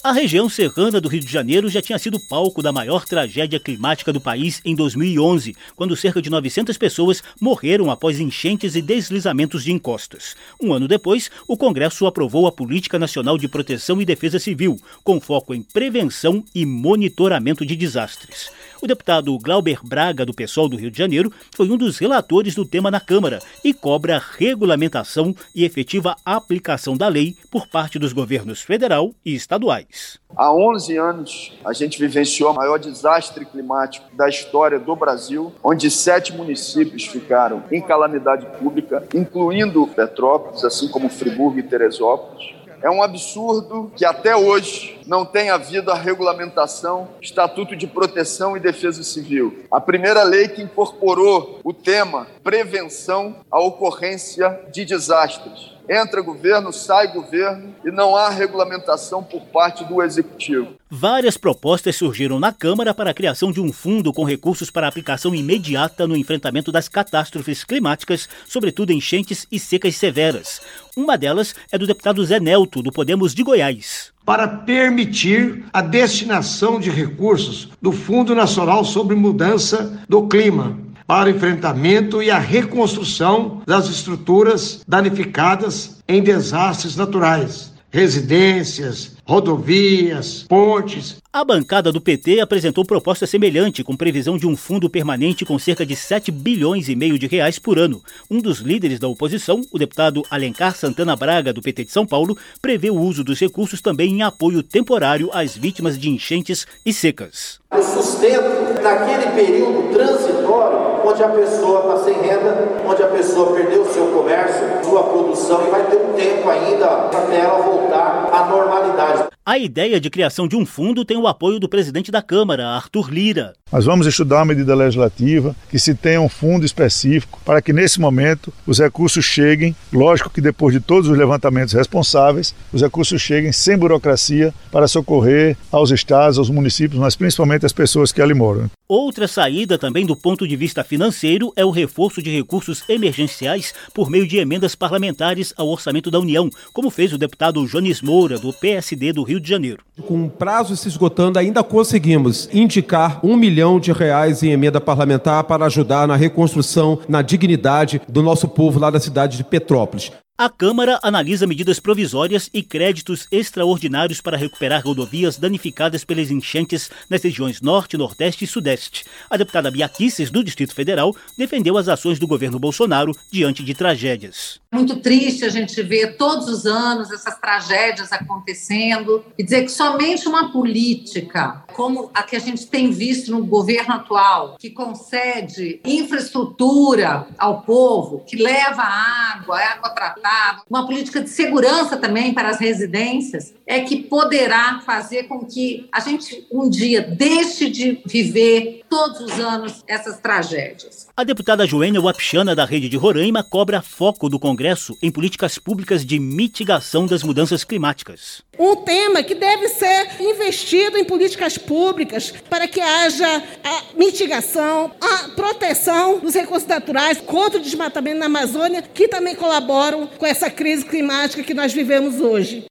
A 0.06 0.12
região 0.12 0.48
serrana 0.48 1.00
do 1.00 1.08
Rio 1.08 1.18
de 1.18 1.32
Janeiro 1.32 1.68
já 1.68 1.82
tinha 1.82 1.98
sido 1.98 2.20
palco 2.20 2.62
da 2.62 2.70
maior 2.70 3.04
tragédia 3.04 3.58
climática 3.58 4.12
do 4.12 4.20
país 4.20 4.60
em 4.64 4.72
2011, 4.72 5.56
quando 5.75 5.96
cerca 5.96 6.22
de 6.22 6.30
900 6.30 6.78
pessoas 6.78 7.25
morreram 7.40 7.90
após 7.90 8.20
enchentes 8.20 8.76
e 8.76 8.82
deslizamentos 8.82 9.64
de 9.64 9.72
encostas. 9.72 10.36
Um 10.62 10.72
ano 10.72 10.86
depois, 10.86 11.28
o 11.48 11.56
Congresso 11.56 12.06
aprovou 12.06 12.46
a 12.46 12.52
Política 12.52 13.00
Nacional 13.00 13.36
de 13.36 13.48
Proteção 13.48 14.00
e 14.00 14.04
Defesa 14.04 14.38
Civil, 14.38 14.78
com 15.02 15.20
foco 15.20 15.52
em 15.52 15.60
prevenção 15.60 16.44
e 16.54 16.64
monitoramento 16.64 17.66
de 17.66 17.75
desastres. 17.75 18.52
O 18.80 18.87
deputado 18.87 19.38
Glauber 19.38 19.78
Braga, 19.83 20.26
do 20.26 20.35
PSOL 20.35 20.68
do 20.68 20.76
Rio 20.76 20.90
de 20.90 20.99
Janeiro, 20.99 21.33
foi 21.54 21.71
um 21.71 21.78
dos 21.78 21.97
relatores 21.99 22.54
do 22.54 22.66
tema 22.66 22.90
na 22.90 23.00
Câmara 23.00 23.38
e 23.64 23.73
cobra 23.73 24.23
regulamentação 24.37 25.35
e 25.54 25.64
efetiva 25.64 26.14
aplicação 26.25 26.95
da 26.95 27.09
lei 27.09 27.35
por 27.50 27.66
parte 27.66 27.99
dos 27.99 28.12
governos 28.12 28.61
federal 28.61 29.14
e 29.25 29.35
estaduais. 29.35 30.18
Há 30.37 30.52
11 30.52 30.97
anos, 30.99 31.52
a 31.64 31.73
gente 31.73 31.99
vivenciou 31.99 32.50
o 32.50 32.54
maior 32.54 32.78
desastre 32.78 33.47
climático 33.47 34.14
da 34.14 34.28
história 34.28 34.78
do 34.78 34.95
Brasil, 34.95 35.52
onde 35.64 35.90
sete 35.90 36.35
municípios 36.35 37.06
ficaram 37.06 37.64
em 37.73 37.80
calamidade 37.80 38.45
pública, 38.59 39.06
incluindo 39.14 39.87
Petrópolis, 39.87 40.64
assim 40.64 40.88
como 40.88 41.09
Friburgo 41.09 41.59
e 41.59 41.62
Teresópolis. 41.62 42.54
É 42.83 42.90
um 42.90 43.02
absurdo 43.02 43.90
que 43.97 44.04
até 44.04 44.37
hoje 44.37 44.95
não 45.06 45.25
tenha 45.25 45.54
havido 45.54 45.90
a 45.90 45.94
regulamentação 45.94 47.08
Estatuto 47.20 47.76
de 47.76 47.86
Proteção 47.86 48.56
e 48.56 48.60
Defesa 48.60 49.02
Civil. 49.02 49.64
A 49.70 49.80
primeira 49.80 50.22
lei 50.22 50.48
que 50.48 50.62
incorporou 50.62 51.60
o 51.62 51.72
tema 51.72 52.26
prevenção 52.42 53.36
à 53.50 53.60
ocorrência 53.60 54.60
de 54.72 54.84
desastres. 54.84 55.76
Entra 55.88 56.20
governo, 56.20 56.72
sai 56.72 57.12
governo 57.12 57.72
e 57.84 57.92
não 57.92 58.16
há 58.16 58.28
regulamentação 58.28 59.22
por 59.22 59.42
parte 59.42 59.84
do 59.84 60.02
executivo. 60.02 60.75
Várias 60.90 61.36
propostas 61.36 61.94
surgiram 61.94 62.40
na 62.40 62.52
Câmara 62.52 62.92
para 62.92 63.10
a 63.10 63.14
criação 63.14 63.52
de 63.52 63.60
um 63.60 63.72
fundo 63.72 64.12
com 64.12 64.25
recursos 64.25 64.68
para 64.68 64.88
aplicação 64.88 65.32
imediata 65.32 66.06
no 66.06 66.16
enfrentamento 66.16 66.72
das 66.72 66.88
catástrofes 66.88 67.62
climáticas, 67.62 68.28
sobretudo 68.48 68.92
enchentes 68.92 69.46
e 69.50 69.60
secas 69.60 69.94
severas. 69.94 70.60
Uma 70.96 71.16
delas 71.16 71.54
é 71.70 71.78
do 71.78 71.86
deputado 71.86 72.25
Zé 72.25 72.40
Nelto, 72.40 72.82
do 72.82 72.90
Podemos 72.90 73.32
de 73.32 73.44
Goiás. 73.44 74.15
Para 74.26 74.49
permitir 74.49 75.64
a 75.73 75.80
destinação 75.80 76.78
de 76.78 76.90
recursos 76.90 77.71
do 77.80 77.92
Fundo 77.92 78.35
Nacional 78.35 78.85
sobre 78.85 79.14
Mudança 79.16 80.00
do 80.09 80.26
Clima 80.26 80.76
para 81.06 81.30
enfrentamento 81.30 82.21
e 82.21 82.30
a 82.30 82.38
reconstrução 82.38 83.62
das 83.64 83.88
estruturas 83.88 84.83
danificadas 84.87 86.02
em 86.09 86.21
desastres 86.21 86.97
naturais, 86.97 87.73
residências, 87.90 89.15
rodovias, 89.26 90.45
pontes. 90.49 91.16
A 91.33 91.45
bancada 91.45 91.90
do 91.90 92.00
PT 92.00 92.40
apresentou 92.40 92.85
proposta 92.85 93.26
semelhante, 93.26 93.83
com 93.83 93.97
previsão 93.97 94.38
de 94.38 94.47
um 94.47 94.56
fundo 94.56 94.88
permanente 94.88 95.45
com 95.45 95.59
cerca 95.59 95.85
de 95.85 95.97
7 95.97 96.30
bilhões 96.30 96.88
e 96.88 96.95
meio 96.95 97.18
de 97.18 97.26
reais 97.26 97.59
por 97.59 97.78
ano. 97.78 98.00
Um 98.30 98.40
dos 98.40 98.61
líderes 98.61 99.00
da 99.00 99.09
oposição, 99.09 99.61
o 99.73 99.78
deputado 99.78 100.23
Alencar 100.30 100.75
Santana 100.76 101.16
Braga, 101.16 101.52
do 101.52 101.61
PT 101.61 101.85
de 101.85 101.92
São 101.92 102.06
Paulo, 102.06 102.38
prevê 102.62 102.88
o 102.88 102.99
uso 102.99 103.25
dos 103.25 103.40
recursos 103.40 103.83
também 103.83 104.12
em 104.12 104.23
apoio 104.23 104.62
temporário 104.62 105.28
às 105.33 105.56
vítimas 105.56 105.99
de 105.99 106.09
enchentes 106.09 106.66
e 106.87 106.92
secas. 106.92 107.59
O 107.71 107.83
sustento 107.83 108.80
naquele 108.80 109.26
período 109.35 109.92
transitório 109.92 110.87
onde 111.06 111.23
a 111.23 111.28
pessoa 111.28 111.80
está 111.80 112.04
sem 112.04 112.14
renda, 112.21 112.68
onde 112.85 113.02
a 113.02 113.06
pessoa 113.06 113.54
perdeu 113.54 113.83
o 113.83 113.92
seu 113.92 114.06
comércio, 114.09 114.85
sua 114.85 115.04
produção 115.04 115.66
e 115.66 115.71
vai 115.71 115.85
ter 115.85 115.97
um 115.97 116.12
tempo 116.14 116.49
ainda 116.49 116.87
até 116.87 117.40
ela 117.40 117.62
voltar 117.62 118.28
à 118.33 118.47
normalidade. 118.47 119.15
A 119.48 119.56
ideia 119.56 120.00
de 120.00 120.10
criação 120.10 120.48
de 120.48 120.56
um 120.56 120.66
fundo 120.66 121.04
tem 121.04 121.16
o 121.16 121.28
apoio 121.28 121.60
do 121.60 121.68
presidente 121.68 122.10
da 122.10 122.20
Câmara, 122.20 122.66
Arthur 122.66 123.08
Lira. 123.08 123.52
Nós 123.73 123.85
vamos 123.85 124.06
estudar 124.06 124.37
uma 124.37 124.44
medida 124.44 124.76
legislativa 124.76 125.56
que 125.68 125.76
se 125.76 125.92
tenha 125.92 126.20
um 126.20 126.28
fundo 126.28 126.64
específico 126.64 127.40
para 127.44 127.61
que 127.61 127.73
nesse 127.73 128.00
momento 128.00 128.54
os 128.64 128.78
recursos 128.78 129.25
cheguem, 129.25 129.75
lógico 129.92 130.30
que 130.30 130.40
depois 130.40 130.73
de 130.73 130.78
todos 130.78 131.11
os 131.11 131.18
levantamentos 131.18 131.75
responsáveis, 131.75 132.54
os 132.73 132.80
recursos 132.80 133.20
cheguem 133.20 133.50
sem 133.50 133.76
burocracia 133.76 134.54
para 134.70 134.87
socorrer 134.87 135.56
aos 135.73 135.90
estados, 135.90 136.38
aos 136.38 136.49
municípios, 136.49 137.00
mas 137.00 137.16
principalmente 137.16 137.66
às 137.66 137.73
pessoas 137.73 138.12
que 138.12 138.23
ali 138.23 138.35
moram. 138.35 138.70
Outra 138.88 139.26
saída, 139.26 139.76
também 139.76 140.06
do 140.06 140.14
ponto 140.14 140.46
de 140.46 140.54
vista 140.54 140.85
financeiro, 140.85 141.52
é 141.56 141.64
o 141.64 141.73
reforço 141.73 142.23
de 142.23 142.30
recursos 142.30 142.85
emergenciais 142.88 143.75
por 143.92 144.08
meio 144.08 144.28
de 144.28 144.37
emendas 144.37 144.76
parlamentares 144.76 145.52
ao 145.56 145.68
orçamento 145.68 146.08
da 146.08 146.20
União, 146.20 146.49
como 146.73 146.88
fez 146.88 147.12
o 147.12 147.18
deputado 147.18 147.66
Jones 147.66 148.00
Moura, 148.00 148.38
do 148.38 148.52
PSD 148.52 149.12
do 149.12 149.25
Rio 149.25 149.40
de 149.40 149.49
Janeiro. 149.49 149.82
Com 150.06 150.26
o 150.26 150.30
prazo 150.30 150.76
se 150.76 150.87
esgotando, 150.87 151.37
ainda 151.37 151.64
conseguimos 151.64 152.49
indicar 152.52 153.18
um 153.26 153.35
milhão 153.35 153.55
de 153.80 153.90
reais 153.90 154.42
em 154.42 154.50
emenda 154.50 154.80
parlamentar 154.80 155.42
para 155.44 155.64
ajudar 155.64 156.06
na 156.06 156.14
reconstrução, 156.14 156.98
na 157.08 157.22
dignidade 157.22 158.00
do 158.06 158.22
nosso 158.22 158.46
povo 158.46 158.78
lá 158.78 158.90
da 158.90 159.00
cidade 159.00 159.38
de 159.38 159.44
Petrópolis. 159.44 160.12
A 160.38 160.50
Câmara 160.50 161.00
analisa 161.02 161.47
medidas 161.47 161.81
provisórias 161.81 162.50
e 162.52 162.62
créditos 162.62 163.26
extraordinários 163.33 164.21
para 164.21 164.37
recuperar 164.37 164.85
rodovias 164.85 165.38
danificadas 165.38 166.05
pelas 166.05 166.31
enchentes 166.31 166.90
nas 167.09 167.22
regiões 167.22 167.62
Norte, 167.62 167.96
Nordeste 167.96 168.44
e 168.44 168.46
Sudeste. 168.46 169.07
A 169.31 169.38
deputada 169.38 169.70
Bia 169.70 169.88
Kicis, 169.88 170.31
do 170.31 170.44
Distrito 170.44 170.75
Federal, 170.75 171.16
defendeu 171.38 171.79
as 171.79 171.88
ações 171.88 172.18
do 172.18 172.27
governo 172.27 172.59
Bolsonaro 172.59 173.16
diante 173.33 173.64
de 173.64 173.72
tragédias. 173.72 174.61
Muito 174.75 174.96
triste 174.96 175.42
a 175.46 175.49
gente 175.49 175.83
ver 175.83 176.18
todos 176.18 176.49
os 176.49 176.66
anos 176.66 177.11
essas 177.11 177.38
tragédias 177.38 178.12
acontecendo 178.12 179.25
e 179.38 179.42
dizer 179.42 179.62
que 179.62 179.70
somente 179.70 180.29
uma 180.29 180.53
política 180.53 181.64
como 181.72 182.11
a 182.12 182.22
que 182.22 182.37
a 182.37 182.38
gente 182.38 182.66
tem 182.66 182.90
visto 182.90 183.31
no 183.31 183.44
governo 183.44 183.94
atual, 183.94 184.57
que 184.59 184.68
concede 184.68 185.81
infraestrutura 185.83 187.27
ao 187.38 187.62
povo, 187.62 188.22
que 188.27 188.37
leva 188.37 188.83
água, 188.83 189.59
água 189.59 189.90
tratada, 189.90 190.25
uma 190.68 190.86
política 190.86 191.20
de 191.20 191.28
segurança 191.30 191.96
também 191.96 192.32
para 192.34 192.50
as 192.50 192.58
residências, 192.58 193.54
é 193.66 193.80
que 193.80 194.02
poderá 194.02 194.80
fazer 194.84 195.24
com 195.24 195.44
que 195.44 195.88
a 195.92 196.00
gente 196.00 196.46
um 196.52 196.68
dia 196.68 197.02
deixe 197.02 197.68
de 197.68 198.00
viver 198.06 198.82
todos 198.88 199.20
os 199.20 199.32
anos 199.38 199.84
essas 199.86 200.18
tragédias. 200.18 201.08
A 201.16 201.24
deputada 201.24 201.66
Joênia 201.66 202.00
Wapchana, 202.00 202.54
da 202.54 202.64
Rede 202.64 202.88
de 202.88 202.96
Roraima, 202.96 203.42
cobra 203.42 203.82
foco 203.82 204.28
do 204.28 204.38
Congresso 204.38 204.96
em 205.02 205.10
políticas 205.10 205.58
públicas 205.58 206.04
de 206.04 206.18
mitigação 206.18 207.06
das 207.06 207.22
mudanças 207.22 207.64
climáticas. 207.64 208.42
Um 208.59 208.77
tema 208.77 209.23
que 209.23 209.35
deve 209.35 209.69
ser 209.69 210.21
investido 210.21 210.97
em 210.97 211.05
políticas 211.05 211.59
públicas 211.59 212.33
para 212.49 212.66
que 212.66 212.81
haja 212.81 213.42
a 213.62 213.83
mitigação, 213.97 214.90
a 215.01 215.29
proteção 215.31 216.19
dos 216.19 216.35
recursos 216.35 216.66
naturais 216.66 217.21
contra 217.21 217.59
o 217.59 217.62
desmatamento 217.62 218.19
na 218.19 218.27
Amazônia, 218.27 218.83
que 218.83 219.09
também 219.09 219.35
colaboram 219.35 220.07
com 220.07 220.27
essa 220.27 220.51
crise 220.51 220.85
climática 220.85 221.42
que 221.42 221.55
nós 221.55 221.73
vivemos 221.73 222.21
hoje. 222.21 222.64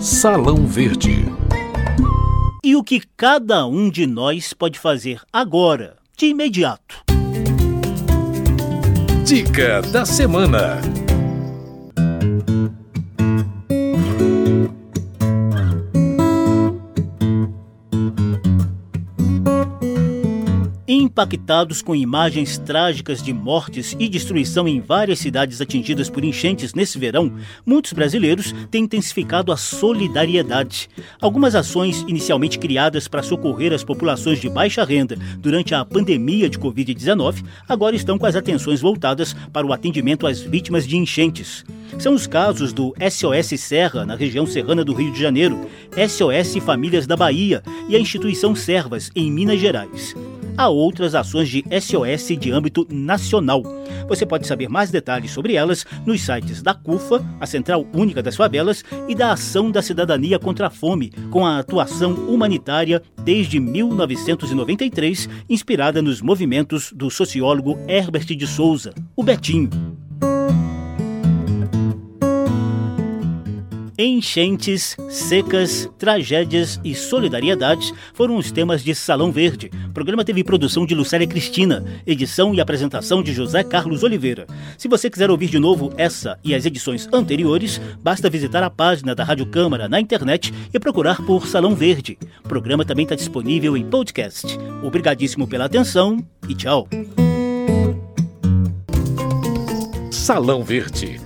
Salão 0.00 0.66
Verde. 0.66 1.24
E 2.64 2.74
o 2.74 2.82
que 2.82 3.00
cada 3.16 3.66
um 3.66 3.90
de 3.90 4.06
nós 4.06 4.52
pode 4.52 4.78
fazer 4.78 5.20
agora, 5.32 5.96
de 6.16 6.26
imediato? 6.26 7.04
Dica 9.24 9.82
da 9.82 10.04
semana. 10.04 10.80
Impactados 21.16 21.80
com 21.80 21.96
imagens 21.96 22.58
trágicas 22.58 23.22
de 23.22 23.32
mortes 23.32 23.96
e 23.98 24.06
destruição 24.06 24.68
em 24.68 24.82
várias 24.82 25.18
cidades 25.18 25.62
atingidas 25.62 26.10
por 26.10 26.22
enchentes 26.22 26.74
nesse 26.74 26.98
verão, 26.98 27.32
muitos 27.64 27.94
brasileiros 27.94 28.54
têm 28.70 28.84
intensificado 28.84 29.50
a 29.50 29.56
solidariedade. 29.56 30.90
Algumas 31.18 31.54
ações 31.54 32.04
inicialmente 32.06 32.58
criadas 32.58 33.08
para 33.08 33.22
socorrer 33.22 33.72
as 33.72 33.82
populações 33.82 34.38
de 34.42 34.50
baixa 34.50 34.84
renda 34.84 35.16
durante 35.38 35.74
a 35.74 35.86
pandemia 35.86 36.50
de 36.50 36.58
Covid-19 36.58 37.42
agora 37.66 37.96
estão 37.96 38.18
com 38.18 38.26
as 38.26 38.36
atenções 38.36 38.82
voltadas 38.82 39.34
para 39.50 39.66
o 39.66 39.72
atendimento 39.72 40.26
às 40.26 40.42
vítimas 40.42 40.86
de 40.86 40.98
enchentes. 40.98 41.64
São 41.98 42.12
os 42.12 42.26
casos 42.26 42.74
do 42.74 42.94
SOS 43.10 43.58
Serra, 43.58 44.04
na 44.04 44.16
região 44.16 44.46
serrana 44.46 44.84
do 44.84 44.92
Rio 44.92 45.10
de 45.10 45.18
Janeiro, 45.18 45.66
SOS 45.92 46.62
Famílias 46.62 47.06
da 47.06 47.16
Bahia 47.16 47.62
e 47.88 47.96
a 47.96 47.98
instituição 47.98 48.54
Servas, 48.54 49.10
em 49.16 49.32
Minas 49.32 49.58
Gerais 49.58 50.14
a 50.56 50.68
outras 50.68 51.14
ações 51.14 51.48
de 51.48 51.64
SOS 51.80 52.38
de 52.38 52.50
âmbito 52.50 52.86
nacional. 52.90 53.62
Você 54.08 54.24
pode 54.24 54.46
saber 54.46 54.68
mais 54.68 54.90
detalhes 54.90 55.30
sobre 55.30 55.54
elas 55.54 55.84
nos 56.04 56.20
sites 56.22 56.62
da 56.62 56.74
CUFA, 56.74 57.24
a 57.40 57.46
Central 57.46 57.86
Única 57.92 58.22
das 58.22 58.36
Favelas, 58.36 58.84
e 59.08 59.14
da 59.14 59.32
Ação 59.32 59.70
da 59.70 59.82
Cidadania 59.82 60.38
contra 60.38 60.68
a 60.68 60.70
Fome, 60.70 61.12
com 61.30 61.44
a 61.44 61.58
atuação 61.58 62.12
humanitária 62.12 63.02
desde 63.22 63.58
1993, 63.58 65.28
inspirada 65.48 66.00
nos 66.00 66.22
movimentos 66.22 66.92
do 66.92 67.10
sociólogo 67.10 67.78
Herbert 67.88 68.26
de 68.26 68.46
Souza, 68.46 68.94
o 69.14 69.22
Betinho. 69.22 69.85
Enchentes, 73.98 74.94
secas, 75.08 75.90
tragédias 75.96 76.78
e 76.84 76.94
solidariedade 76.94 77.94
foram 78.12 78.36
os 78.36 78.52
temas 78.52 78.84
de 78.84 78.94
Salão 78.94 79.32
Verde. 79.32 79.70
O 79.88 79.92
programa 79.92 80.22
teve 80.22 80.44
produção 80.44 80.84
de 80.84 80.94
Lucélia 80.94 81.26
Cristina, 81.26 81.82
edição 82.06 82.54
e 82.54 82.60
apresentação 82.60 83.22
de 83.22 83.32
José 83.32 83.64
Carlos 83.64 84.02
Oliveira. 84.02 84.46
Se 84.76 84.86
você 84.86 85.08
quiser 85.08 85.30
ouvir 85.30 85.48
de 85.48 85.58
novo 85.58 85.94
essa 85.96 86.38
e 86.44 86.54
as 86.54 86.66
edições 86.66 87.08
anteriores, 87.10 87.80
basta 88.02 88.28
visitar 88.28 88.62
a 88.62 88.68
página 88.68 89.14
da 89.14 89.24
Rádio 89.24 89.46
Câmara 89.46 89.88
na 89.88 89.98
internet 89.98 90.52
e 90.74 90.78
procurar 90.78 91.24
por 91.24 91.46
Salão 91.46 91.74
Verde. 91.74 92.18
O 92.44 92.48
programa 92.48 92.84
também 92.84 93.04
está 93.04 93.14
disponível 93.14 93.78
em 93.78 93.84
podcast. 93.88 94.58
Obrigadíssimo 94.82 95.48
pela 95.48 95.64
atenção 95.64 96.22
e 96.46 96.54
tchau. 96.54 96.86
Salão 100.10 100.62
Verde 100.62 101.25